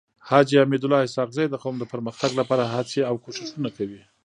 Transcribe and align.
حاجي 0.29 0.55
حميدالله 0.63 0.99
اسحق 1.07 1.29
زی 1.37 1.45
د 1.49 1.55
قوم 1.63 1.75
د 1.79 1.83
پرمختګ 1.93 2.31
لپاره 2.39 2.63
هڅي 2.73 3.01
او 3.09 3.15
کوښښونه 3.23 3.69
کوي. 3.77 4.01